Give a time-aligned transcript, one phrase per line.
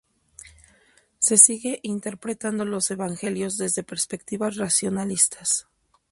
[1.19, 5.67] Se sigue interpretando los evangelios desde perspectivas racionalistas.